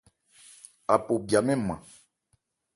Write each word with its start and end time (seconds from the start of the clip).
Apo 0.93 1.13
bya 1.25 1.39
mɛ́n 1.45 1.57
nman. 1.61 1.79